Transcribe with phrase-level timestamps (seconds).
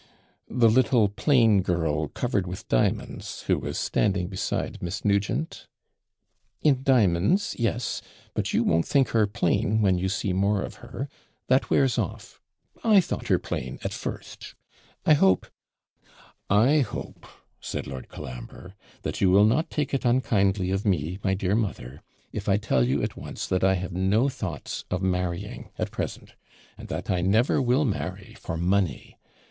[0.49, 5.67] 'The little, plain girl, covered with diamonds, who was standing beside Miss Nugent?'
[6.63, 8.01] 'In di'monds, yes.
[8.33, 11.07] But you won't think her plain when you see more of her
[11.49, 12.41] that wears off;
[12.83, 14.55] I thought her plain, at first
[15.05, 15.45] I hope'
[16.49, 17.27] 'I hope,'
[17.59, 18.73] said Lord Colambre,
[19.03, 22.83] 'that you will not take it unkindly of me, my dear mother, if I tell
[22.83, 26.33] you, at once, that I have no thoughts of marrying at present
[26.75, 29.19] and that I never will marry for money.